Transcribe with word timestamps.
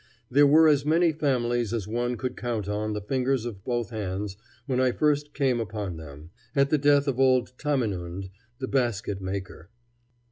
There 0.31 0.47
were 0.47 0.67
as 0.67 0.83
many 0.83 1.11
families 1.11 1.71
as 1.75 1.87
one 1.87 2.17
could 2.17 2.35
count 2.35 2.67
on 2.67 2.93
the 2.93 3.01
fingers 3.03 3.45
of 3.45 3.63
both 3.63 3.91
hands 3.91 4.35
when 4.65 4.79
I 4.79 4.91
first 4.91 5.35
came 5.35 5.59
upon 5.59 5.97
them, 5.97 6.31
at 6.55 6.71
the 6.71 6.79
death 6.79 7.07
of 7.07 7.19
old 7.19 7.53
Tamenund, 7.59 8.31
the 8.57 8.67
basket 8.67 9.21
maker. 9.21 9.69